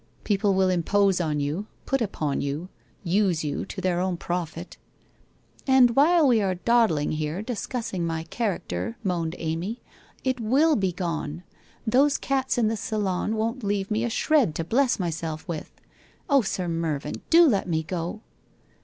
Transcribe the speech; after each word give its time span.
People 0.23 0.55
will 0.55 0.69
impose 0.71 1.21
on 1.21 1.39
you, 1.39 1.67
put 1.85 2.01
upon 2.01 2.41
you, 2.41 2.69
use 3.03 3.43
you 3.43 3.67
to 3.67 3.79
their 3.79 3.99
own 3.99 4.17
profit 4.17 4.77
''And 5.67 5.95
while 5.95 6.27
we 6.27 6.41
are 6.41 6.55
dawdling 6.55 7.11
here 7.11 7.43
discussing 7.43 8.03
my 8.03 8.23
char 8.31 8.57
acter,' 8.57 8.95
moaned 9.03 9.35
Amy,' 9.37 9.83
it 10.31 10.39
will 10.39 10.75
be 10.75 10.91
gone! 10.91 11.43
Those 11.85 12.17
cats 12.17 12.57
in 12.57 12.67
the 12.67 12.77
salon 12.77 13.35
won't 13.35 13.63
leave 13.63 13.91
me 13.91 14.03
a 14.03 14.09
shred 14.09 14.55
to 14.55 14.63
bless 14.63 14.97
myself 14.97 15.47
with. 15.47 15.69
Oh, 16.27 16.41
Sir 16.41 16.67
Mervyn, 16.67 17.21
do 17.29 17.45
let 17.47 17.69
me 17.69 17.83
go 17.83 18.21